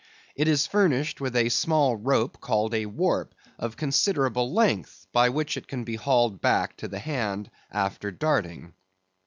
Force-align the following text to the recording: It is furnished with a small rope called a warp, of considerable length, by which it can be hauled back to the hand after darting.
It 0.35 0.47
is 0.47 0.65
furnished 0.65 1.21
with 1.21 1.35
a 1.35 1.49
small 1.49 1.95
rope 1.95 2.39
called 2.41 2.73
a 2.73 2.87
warp, 2.87 3.35
of 3.59 3.77
considerable 3.77 4.51
length, 4.51 5.05
by 5.11 5.29
which 5.29 5.57
it 5.57 5.67
can 5.67 5.83
be 5.83 5.95
hauled 5.95 6.41
back 6.41 6.75
to 6.77 6.87
the 6.87 6.97
hand 6.97 7.51
after 7.71 8.09
darting. 8.09 8.73